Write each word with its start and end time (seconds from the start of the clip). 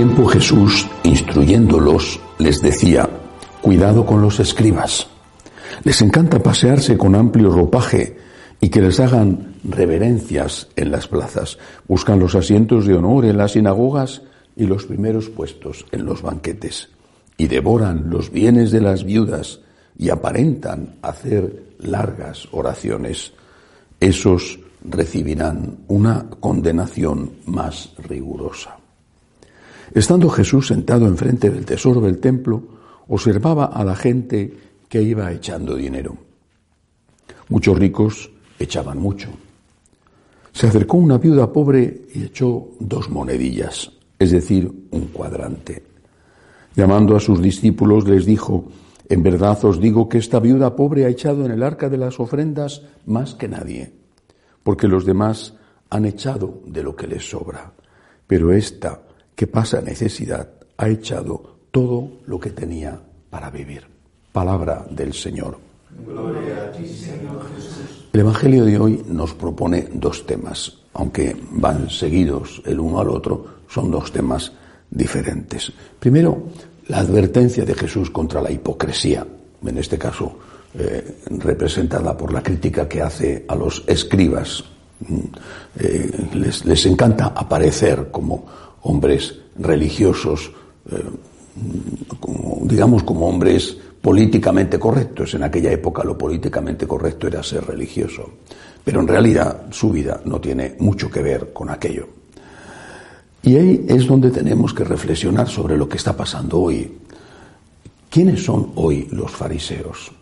Tiempo 0.00 0.24
Jesús, 0.24 0.88
instruyéndolos, 1.02 2.18
les 2.38 2.62
decía, 2.62 3.06
cuidado 3.60 4.06
con 4.06 4.22
los 4.22 4.40
escribas. 4.40 5.06
Les 5.84 6.00
encanta 6.00 6.42
pasearse 6.42 6.96
con 6.96 7.14
amplio 7.14 7.50
ropaje 7.50 8.16
y 8.62 8.70
que 8.70 8.80
les 8.80 8.98
hagan 8.98 9.56
reverencias 9.62 10.68
en 10.74 10.90
las 10.90 11.06
plazas. 11.06 11.58
Buscan 11.86 12.18
los 12.18 12.34
asientos 12.34 12.86
de 12.86 12.94
honor 12.94 13.26
en 13.26 13.36
las 13.36 13.52
sinagogas 13.52 14.22
y 14.56 14.64
los 14.64 14.86
primeros 14.86 15.28
puestos 15.28 15.84
en 15.92 16.06
los 16.06 16.22
banquetes. 16.22 16.88
Y 17.36 17.48
devoran 17.48 18.08
los 18.08 18.30
bienes 18.30 18.70
de 18.70 18.80
las 18.80 19.04
viudas 19.04 19.60
y 19.98 20.08
aparentan 20.08 20.94
hacer 21.02 21.74
largas 21.78 22.48
oraciones. 22.52 23.34
Esos 24.00 24.60
recibirán 24.82 25.80
una 25.88 26.24
condenación 26.40 27.32
más 27.44 27.92
rigurosa. 27.98 28.79
Estando 29.92 30.28
Jesús 30.28 30.68
sentado 30.68 31.06
enfrente 31.06 31.50
del 31.50 31.64
tesoro 31.64 32.00
del 32.00 32.18
templo, 32.18 32.62
observaba 33.08 33.66
a 33.66 33.84
la 33.84 33.96
gente 33.96 34.52
que 34.88 35.02
iba 35.02 35.32
echando 35.32 35.74
dinero. 35.74 36.16
Muchos 37.48 37.76
ricos 37.78 38.30
echaban 38.58 38.98
mucho. 38.98 39.28
Se 40.52 40.68
acercó 40.68 40.96
una 40.96 41.18
viuda 41.18 41.52
pobre 41.52 42.02
y 42.14 42.24
echó 42.24 42.68
dos 42.78 43.10
monedillas, 43.10 43.90
es 44.18 44.30
decir, 44.30 44.70
un 44.90 45.06
cuadrante. 45.06 45.82
Llamando 46.76 47.16
a 47.16 47.20
sus 47.20 47.42
discípulos 47.42 48.06
les 48.08 48.26
dijo, 48.26 48.66
en 49.08 49.24
verdad 49.24 49.58
os 49.64 49.80
digo 49.80 50.08
que 50.08 50.18
esta 50.18 50.38
viuda 50.38 50.76
pobre 50.76 51.04
ha 51.04 51.08
echado 51.08 51.44
en 51.44 51.50
el 51.50 51.64
arca 51.64 51.88
de 51.88 51.98
las 51.98 52.20
ofrendas 52.20 52.82
más 53.06 53.34
que 53.34 53.48
nadie, 53.48 53.92
porque 54.62 54.86
los 54.86 55.04
demás 55.04 55.54
han 55.88 56.04
echado 56.04 56.60
de 56.66 56.84
lo 56.84 56.94
que 56.94 57.08
les 57.08 57.28
sobra, 57.28 57.72
pero 58.28 58.52
esta 58.52 59.02
que 59.40 59.46
pasa 59.46 59.80
necesidad, 59.80 60.50
ha 60.76 60.86
echado 60.90 61.60
todo 61.70 62.20
lo 62.26 62.38
que 62.38 62.50
tenía 62.50 63.00
para 63.30 63.48
vivir. 63.48 63.86
Palabra 64.32 64.84
del 64.90 65.14
Señor. 65.14 65.56
El 68.12 68.20
Evangelio 68.20 68.66
de 68.66 68.78
hoy 68.78 69.02
nos 69.08 69.32
propone 69.32 69.88
dos 69.94 70.26
temas, 70.26 70.76
aunque 70.92 71.34
van 71.52 71.88
seguidos 71.88 72.60
el 72.66 72.80
uno 72.80 73.00
al 73.00 73.08
otro, 73.08 73.62
son 73.66 73.90
dos 73.90 74.12
temas 74.12 74.52
diferentes. 74.90 75.72
Primero, 75.98 76.42
la 76.88 76.98
advertencia 76.98 77.64
de 77.64 77.74
Jesús 77.74 78.10
contra 78.10 78.42
la 78.42 78.50
hipocresía, 78.50 79.26
en 79.64 79.78
este 79.78 79.96
caso 79.96 80.36
eh, 80.74 81.22
representada 81.30 82.14
por 82.14 82.30
la 82.30 82.42
crítica 82.42 82.86
que 82.86 83.00
hace 83.00 83.46
a 83.48 83.54
los 83.54 83.84
escribas. 83.86 84.62
Mm, 85.08 85.18
eh, 85.78 86.28
les, 86.34 86.66
les 86.66 86.84
encanta 86.84 87.28
aparecer 87.28 88.10
como 88.10 88.69
hombres 88.82 89.38
religiosos, 89.58 90.52
eh, 90.90 91.02
digamos 92.62 93.02
como 93.02 93.28
hombres 93.28 93.76
políticamente 94.00 94.78
correctos. 94.78 95.34
En 95.34 95.42
aquella 95.42 95.72
época 95.72 96.04
lo 96.04 96.16
políticamente 96.16 96.86
correcto 96.86 97.26
era 97.26 97.42
ser 97.42 97.64
religioso. 97.66 98.30
Pero 98.84 99.00
en 99.00 99.08
realidad 99.08 99.66
su 99.70 99.90
vida 99.90 100.20
no 100.24 100.40
tiene 100.40 100.76
mucho 100.78 101.10
que 101.10 101.22
ver 101.22 101.52
con 101.52 101.70
aquello. 101.70 102.08
Y 103.42 103.56
ahí 103.56 103.86
es 103.88 104.06
donde 104.06 104.30
tenemos 104.30 104.74
que 104.74 104.84
reflexionar 104.84 105.48
sobre 105.48 105.76
lo 105.76 105.88
que 105.88 105.96
está 105.96 106.16
pasando 106.16 106.60
hoy. 106.60 106.98
¿Quiénes 108.10 108.44
son 108.44 108.72
hoy 108.74 109.08
los 109.10 109.30
fariseos? 109.30 110.12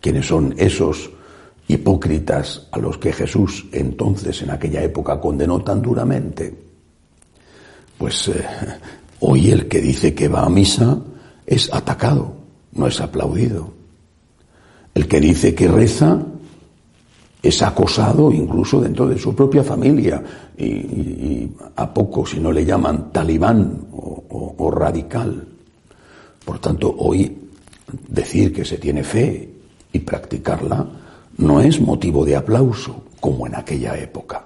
¿Quiénes 0.00 0.26
son 0.26 0.54
esos 0.56 1.10
hipócritas 1.68 2.68
a 2.72 2.78
los 2.78 2.98
que 2.98 3.12
Jesús 3.12 3.66
entonces 3.72 4.42
en 4.42 4.50
aquella 4.50 4.82
época 4.82 5.20
condenó 5.20 5.62
tan 5.62 5.80
duramente? 5.82 6.54
Pues 7.98 8.28
eh, 8.28 8.44
hoy 9.20 9.50
el 9.50 9.68
que 9.68 9.80
dice 9.80 10.14
que 10.14 10.28
va 10.28 10.42
a 10.44 10.48
misa 10.48 10.98
es 11.46 11.72
atacado, 11.72 12.34
no 12.72 12.86
es 12.86 13.00
aplaudido. 13.00 13.72
El 14.94 15.08
que 15.08 15.20
dice 15.20 15.54
que 15.54 15.68
reza 15.68 16.22
es 17.42 17.62
acosado 17.62 18.32
incluso 18.32 18.80
dentro 18.80 19.06
de 19.06 19.18
su 19.18 19.34
propia 19.34 19.62
familia 19.62 20.22
y, 20.56 21.50
a 21.76 21.92
poco 21.92 22.24
si 22.24 22.40
no 22.40 22.52
le 22.52 22.64
llaman 22.64 23.10
talibán 23.12 23.86
o 23.92 24.70
radical. 24.70 25.46
Por 26.44 26.58
tanto, 26.58 26.94
hoy 26.98 27.36
decir 28.08 28.52
que 28.52 28.64
se 28.64 28.78
tiene 28.78 29.02
fe 29.02 29.50
y 29.92 29.98
practicarla 30.00 30.86
no 31.38 31.60
es 31.60 31.80
motivo 31.80 32.24
de 32.24 32.36
aplauso 32.36 33.04
como 33.20 33.46
en 33.46 33.54
aquella 33.54 33.96
época. 33.98 34.44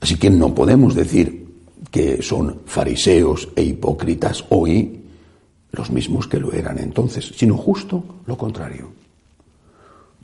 Así 0.00 0.16
que 0.16 0.30
no 0.30 0.54
podemos 0.54 0.94
decir 0.94 1.49
que 1.90 2.22
son 2.22 2.62
fariseos 2.66 3.48
e 3.56 3.62
hipócritas 3.62 4.44
hoy 4.50 5.00
los 5.72 5.90
mismos 5.90 6.26
que 6.26 6.40
lo 6.40 6.52
eran 6.52 6.78
entonces, 6.78 7.32
sino 7.36 7.56
justo 7.56 8.02
lo 8.26 8.36
contrario. 8.36 8.90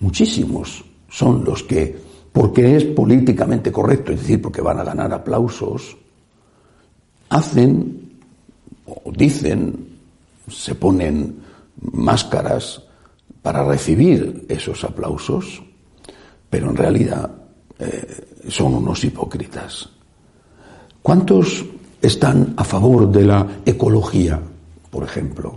Muchísimos 0.00 0.84
son 1.08 1.44
los 1.44 1.62
que, 1.62 1.96
porque 2.32 2.76
es 2.76 2.84
políticamente 2.84 3.72
correcto, 3.72 4.12
es 4.12 4.20
decir, 4.20 4.42
porque 4.42 4.60
van 4.60 4.80
a 4.80 4.84
ganar 4.84 5.12
aplausos, 5.12 5.96
hacen 7.28 8.20
o 8.86 9.10
dicen, 9.12 9.98
se 10.48 10.74
ponen 10.74 11.36
máscaras 11.92 12.82
para 13.42 13.64
recibir 13.64 14.44
esos 14.48 14.84
aplausos, 14.84 15.62
pero 16.50 16.70
en 16.70 16.76
realidad 16.76 17.30
eh, 17.78 18.26
son 18.48 18.74
unos 18.74 19.02
hipócritas. 19.04 19.95
¿Cuántos 21.06 21.64
están 22.02 22.54
a 22.56 22.64
favor 22.64 23.08
de 23.12 23.24
la 23.24 23.46
ecología, 23.64 24.40
por 24.90 25.04
ejemplo? 25.04 25.54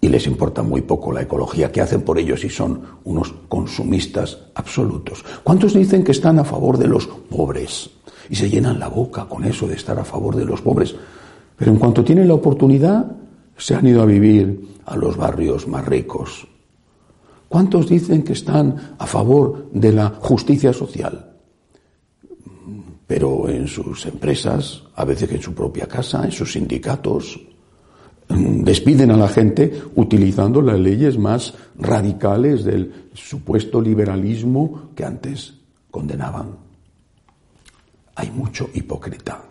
Y 0.00 0.06
les 0.06 0.24
importa 0.28 0.62
muy 0.62 0.82
poco 0.82 1.10
la 1.10 1.22
ecología 1.22 1.72
que 1.72 1.80
hacen 1.80 2.02
por 2.02 2.16
ellos 2.16 2.44
y 2.44 2.48
son 2.48 2.80
unos 3.02 3.34
consumistas 3.48 4.38
absolutos. 4.54 5.24
¿Cuántos 5.42 5.74
dicen 5.74 6.04
que 6.04 6.12
están 6.12 6.38
a 6.38 6.44
favor 6.44 6.78
de 6.78 6.86
los 6.86 7.08
pobres? 7.08 7.90
Y 8.30 8.36
se 8.36 8.48
llenan 8.48 8.78
la 8.78 8.86
boca 8.86 9.24
con 9.24 9.42
eso 9.42 9.66
de 9.66 9.74
estar 9.74 9.98
a 9.98 10.04
favor 10.04 10.36
de 10.36 10.44
los 10.44 10.60
pobres. 10.60 10.94
Pero 11.56 11.72
en 11.72 11.78
cuanto 11.78 12.04
tienen 12.04 12.28
la 12.28 12.34
oportunidad, 12.34 13.04
se 13.56 13.74
han 13.74 13.88
ido 13.88 14.00
a 14.00 14.06
vivir 14.06 14.76
a 14.86 14.94
los 14.94 15.16
barrios 15.16 15.66
más 15.66 15.84
ricos. 15.84 16.46
¿Cuántos 17.48 17.88
dicen 17.88 18.22
que 18.22 18.34
están 18.34 18.94
a 18.96 19.06
favor 19.08 19.70
de 19.72 19.92
la 19.92 20.10
justicia 20.20 20.72
social? 20.72 21.31
En 23.22 23.68
sus 23.68 24.04
empresas, 24.06 24.82
a 24.96 25.04
veces 25.04 25.30
en 25.30 25.40
su 25.40 25.54
propia 25.54 25.86
casa, 25.86 26.24
en 26.24 26.32
sus 26.32 26.52
sindicatos, 26.52 27.40
mm, 28.28 28.64
despiden 28.64 29.12
a 29.12 29.16
la 29.16 29.28
gente 29.28 29.72
utilizando 29.94 30.60
las 30.60 30.78
leyes 30.78 31.16
más 31.18 31.54
radicales 31.78 32.64
del 32.64 33.08
supuesto 33.14 33.80
liberalismo 33.80 34.90
que 34.96 35.04
antes 35.04 35.54
condenaban. 35.90 36.56
Hay 38.16 38.30
mucho 38.30 38.68
hipócrita. 38.74 39.44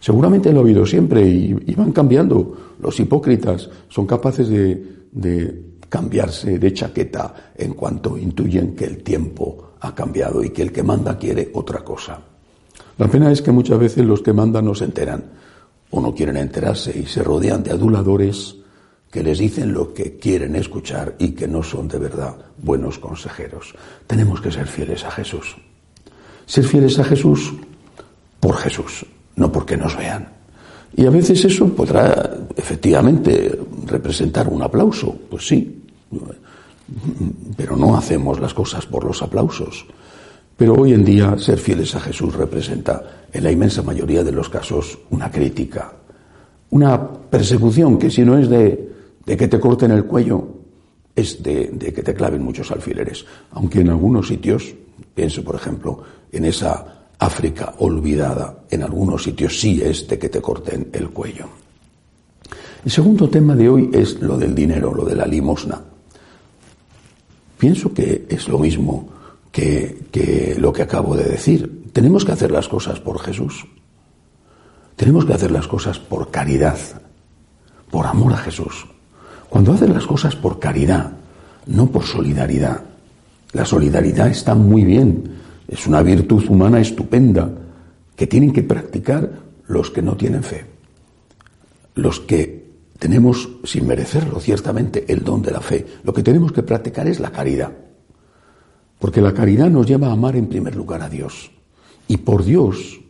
Seguramente 0.00 0.52
lo 0.52 0.58
ha 0.58 0.62
habido 0.62 0.84
siempre 0.84 1.22
y, 1.24 1.74
van 1.76 1.92
cambiando. 1.92 2.74
Los 2.80 2.98
hipócritas 2.98 3.70
son 3.88 4.04
capaces 4.04 4.48
de 4.48 5.72
cambiarse 5.88 6.58
de 6.58 6.72
chaqueta 6.72 7.52
en 7.54 7.74
cuanto 7.74 8.18
intuyen 8.18 8.74
que 8.74 8.86
el 8.86 9.02
tiempo 9.02 9.74
ha 9.80 9.94
cambiado 9.94 10.42
y 10.42 10.50
que 10.50 10.62
el 10.62 10.72
que 10.72 10.82
manda 10.82 11.16
quiere 11.16 11.50
otra 11.54 11.84
cosa. 11.84 12.31
La 12.98 13.08
pena 13.08 13.30
es 13.30 13.42
que 13.42 13.52
muchas 13.52 13.78
veces 13.78 14.04
los 14.04 14.22
que 14.22 14.32
mandan 14.32 14.64
no 14.64 14.74
se 14.74 14.84
enteran 14.84 15.24
o 15.90 16.00
no 16.00 16.14
quieren 16.14 16.36
enterarse 16.36 16.98
y 16.98 17.06
se 17.06 17.22
rodean 17.22 17.62
de 17.62 17.70
aduladores 17.70 18.56
que 19.10 19.22
les 19.22 19.38
dicen 19.38 19.72
lo 19.72 19.92
que 19.92 20.16
quieren 20.18 20.56
escuchar 20.56 21.16
y 21.18 21.32
que 21.32 21.46
no 21.46 21.62
son 21.62 21.86
de 21.86 21.98
verdad 21.98 22.34
buenos 22.56 22.98
consejeros. 22.98 23.74
Tenemos 24.06 24.40
que 24.40 24.50
ser 24.50 24.66
fieles 24.66 25.04
a 25.04 25.10
Jesús. 25.10 25.54
Ser 26.46 26.64
fieles 26.64 26.98
a 26.98 27.04
Jesús 27.04 27.52
por 28.40 28.56
Jesús, 28.56 29.04
no 29.36 29.52
porque 29.52 29.76
nos 29.76 29.96
vean. 29.96 30.28
Y 30.96 31.06
a 31.06 31.10
veces 31.10 31.44
eso 31.44 31.68
podrá 31.68 32.38
efectivamente 32.56 33.58
representar 33.86 34.48
un 34.48 34.62
aplauso, 34.62 35.14
pues 35.30 35.46
sí. 35.46 35.82
pero 37.56 37.76
no 37.76 37.96
hacemos 37.96 38.40
las 38.40 38.54
cosas 38.54 38.86
por 38.86 39.04
los 39.04 39.22
aplausos. 39.22 39.86
Pero 40.62 40.74
hoy 40.74 40.92
en 40.92 41.04
día 41.04 41.36
ser 41.38 41.58
fieles 41.58 41.92
a 41.96 42.00
Jesús 42.00 42.36
representa, 42.36 43.26
en 43.32 43.42
la 43.42 43.50
inmensa 43.50 43.82
mayoría 43.82 44.22
de 44.22 44.30
los 44.30 44.48
casos, 44.48 44.96
una 45.10 45.28
crítica, 45.28 45.92
una 46.70 47.04
persecución 47.04 47.98
que 47.98 48.08
si 48.08 48.24
no 48.24 48.38
es 48.38 48.48
de, 48.48 48.92
que 49.26 49.48
te 49.48 49.58
corten 49.58 49.90
el 49.90 50.04
cuello, 50.04 50.46
es 51.16 51.42
de, 51.42 51.92
que 51.92 52.04
te 52.04 52.14
claven 52.14 52.44
muchos 52.44 52.70
alfileres. 52.70 53.26
Aunque 53.50 53.80
en 53.80 53.88
algunos 53.88 54.28
sitios, 54.28 54.72
pienso 55.12 55.42
por 55.42 55.56
ejemplo 55.56 56.00
en 56.30 56.44
esa 56.44 57.08
África 57.18 57.74
olvidada, 57.78 58.60
en 58.70 58.84
algunos 58.84 59.24
sitios 59.24 59.58
sí 59.58 59.82
es 59.82 60.06
de 60.06 60.16
que 60.16 60.28
te 60.28 60.40
corten 60.40 60.90
el 60.92 61.10
cuello. 61.10 61.46
El 62.84 62.90
segundo 62.92 63.28
tema 63.28 63.56
de 63.56 63.68
hoy 63.68 63.90
es 63.92 64.20
lo 64.20 64.38
del 64.38 64.54
dinero, 64.54 64.94
lo 64.94 65.06
de 65.06 65.16
la 65.16 65.26
limosna. 65.26 65.82
Pienso 67.58 67.92
que 67.92 68.26
es 68.28 68.46
lo 68.46 68.60
mismo 68.60 69.21
que, 69.52 70.56
lo 70.58 70.72
que 70.72 70.82
acabo 70.82 71.14
de 71.14 71.24
decir. 71.24 71.90
Tenemos 71.92 72.24
que 72.24 72.32
hacer 72.32 72.50
las 72.50 72.68
cosas 72.68 72.98
por 72.98 73.20
Jesús. 73.20 73.66
Tenemos 74.96 75.24
que 75.24 75.34
hacer 75.34 75.50
las 75.50 75.68
cosas 75.68 75.98
por 75.98 76.30
caridad, 76.30 76.78
por 77.90 78.06
amor 78.06 78.32
a 78.32 78.38
Jesús. 78.38 78.86
Cuando 79.48 79.72
haces 79.72 79.90
las 79.90 80.06
cosas 80.06 80.34
por 80.34 80.58
caridad, 80.58 81.12
no 81.66 81.90
por 81.90 82.04
solidaridad. 82.04 82.82
La 83.52 83.66
solidaridad 83.66 84.28
está 84.28 84.54
muy 84.54 84.84
bien, 84.84 85.36
es 85.68 85.86
una 85.86 86.02
virtud 86.02 86.44
humana 86.48 86.80
estupenda 86.80 87.50
que 88.16 88.26
tienen 88.26 88.52
que 88.52 88.62
practicar 88.62 89.30
los 89.66 89.90
que 89.90 90.02
no 90.02 90.16
tienen 90.16 90.42
fe, 90.42 90.64
los 91.94 92.20
que 92.20 92.62
tenemos, 92.98 93.50
sin 93.64 93.86
merecerlo 93.86 94.40
ciertamente, 94.40 95.04
el 95.08 95.24
don 95.24 95.42
de 95.42 95.50
la 95.50 95.60
fe. 95.60 95.86
Lo 96.04 96.14
que 96.14 96.22
tenemos 96.22 96.52
que 96.52 96.62
practicar 96.62 97.08
es 97.08 97.20
la 97.20 97.30
caridad. 97.30 97.72
Porque 99.02 99.20
la 99.20 99.34
caridad 99.34 99.68
nos 99.68 99.88
lleva 99.88 100.06
a 100.06 100.12
amar 100.12 100.36
en 100.36 100.46
primer 100.46 100.76
lugar 100.76 101.02
a 101.02 101.08
Dios. 101.08 101.50
Y 102.06 102.18
por 102.18 102.44
Dios, 102.44 103.00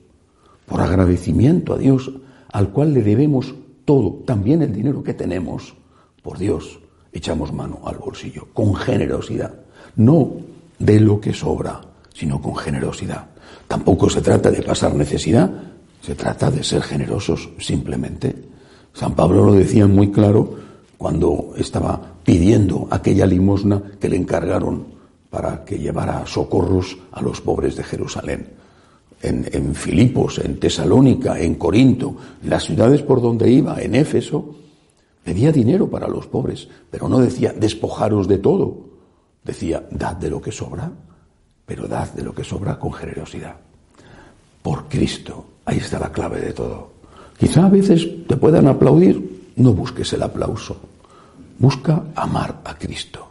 por 0.64 0.80
agradecimiento 0.80 1.74
a 1.74 1.78
Dios, 1.78 2.10
al 2.50 2.70
cual 2.70 2.94
le 2.94 3.02
debemos 3.02 3.54
todo, 3.84 4.22
también 4.24 4.62
el 4.62 4.72
dinero 4.72 5.02
que 5.02 5.12
tenemos, 5.12 5.74
por 6.22 6.38
Dios, 6.38 6.80
echamos 7.12 7.52
mano 7.52 7.80
al 7.84 7.98
bolsillo, 7.98 8.48
con 8.54 8.74
generosidad. 8.74 9.52
No 9.96 10.30
de 10.78 10.98
lo 10.98 11.20
que 11.20 11.34
sobra, 11.34 11.82
sino 12.14 12.40
con 12.40 12.56
generosidad. 12.56 13.26
Tampoco 13.68 14.08
se 14.08 14.22
trata 14.22 14.50
de 14.50 14.62
pasar 14.62 14.94
necesidad, 14.94 15.50
se 16.00 16.14
trata 16.14 16.50
de 16.50 16.64
ser 16.64 16.80
generosos 16.80 17.50
simplemente. 17.58 18.34
San 18.94 19.14
Pablo 19.14 19.44
lo 19.44 19.52
decía 19.52 19.86
muy 19.86 20.10
claro 20.10 20.56
cuando 20.96 21.52
estaba 21.58 22.14
pidiendo 22.24 22.88
aquella 22.90 23.26
limosna 23.26 23.82
que 24.00 24.08
le 24.08 24.16
encargaron 24.16 25.01
para 25.32 25.64
que 25.64 25.78
llevara 25.78 26.26
socorros 26.26 26.98
a 27.10 27.22
los 27.22 27.40
pobres 27.40 27.74
de 27.74 27.82
Jerusalén. 27.82 28.50
En, 29.22 29.74
Filipos, 29.74 30.38
en 30.40 30.60
Tesalónica, 30.60 31.40
en 31.40 31.54
Corinto, 31.54 32.16
las 32.42 32.64
ciudades 32.64 33.00
por 33.00 33.22
donde 33.22 33.50
iba, 33.50 33.80
en 33.80 33.94
Éfeso, 33.94 34.54
pedía 35.24 35.50
dinero 35.50 35.88
para 35.88 36.06
los 36.06 36.26
pobres, 36.26 36.68
pero 36.90 37.08
no 37.08 37.18
decía 37.18 37.54
despojaros 37.56 38.28
de 38.28 38.38
todo. 38.38 38.76
Decía, 39.42 39.86
dad 39.90 40.16
de 40.16 40.28
lo 40.28 40.42
que 40.42 40.52
sobra, 40.52 40.92
pero 41.64 41.88
dad 41.88 42.12
de 42.12 42.24
lo 42.24 42.34
que 42.34 42.44
sobra 42.44 42.78
con 42.78 42.92
generosidad. 42.92 43.56
Por 44.60 44.84
Cristo, 44.84 45.46
ahí 45.64 45.78
está 45.78 45.98
la 45.98 46.12
clave 46.12 46.42
de 46.42 46.52
todo. 46.52 46.90
Quizá 47.38 47.64
a 47.64 47.70
veces 47.70 48.26
te 48.26 48.36
puedan 48.36 48.66
aplaudir, 48.66 49.52
no 49.56 49.72
busques 49.72 50.12
el 50.12 50.24
aplauso. 50.24 50.76
Busca 51.58 52.02
amar 52.16 52.60
a 52.64 52.76
Cristo. 52.76 53.28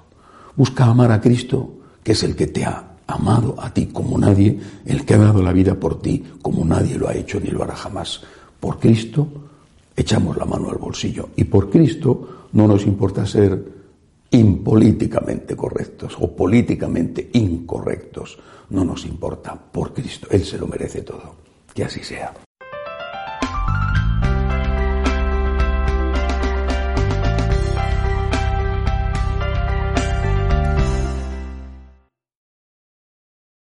Busca 0.55 0.85
amar 0.85 1.11
a 1.11 1.21
Cristo, 1.21 1.80
que 2.03 2.13
es 2.13 2.23
el 2.23 2.35
que 2.35 2.47
te 2.47 2.65
ha 2.65 2.91
amado 3.07 3.55
a 3.59 3.73
ti 3.73 3.87
como 3.87 4.17
nadie, 4.17 4.59
el 4.85 5.05
que 5.05 5.15
ha 5.15 5.17
dado 5.17 5.41
la 5.41 5.53
vida 5.53 5.75
por 5.75 6.01
ti 6.01 6.23
como 6.41 6.65
nadie 6.65 6.97
lo 6.97 7.07
ha 7.07 7.13
hecho 7.13 7.39
ni 7.39 7.49
lo 7.49 7.63
hará 7.63 7.75
jamás. 7.75 8.21
Por 8.59 8.79
Cristo 8.79 9.27
echamos 9.95 10.37
la 10.37 10.45
mano 10.45 10.69
al 10.69 10.77
bolsillo 10.77 11.29
y 11.35 11.43
por 11.45 11.69
Cristo 11.69 12.47
no 12.53 12.67
nos 12.67 12.85
importa 12.85 13.25
ser 13.25 13.81
impolíticamente 14.31 15.55
correctos 15.55 16.17
o 16.19 16.35
políticamente 16.35 17.29
incorrectos. 17.33 18.39
No 18.69 18.85
nos 18.85 19.05
importa 19.05 19.55
por 19.55 19.93
Cristo. 19.93 20.27
Él 20.31 20.45
se 20.45 20.57
lo 20.57 20.67
merece 20.67 21.01
todo. 21.01 21.35
Que 21.73 21.83
así 21.83 22.03
sea. 22.03 22.33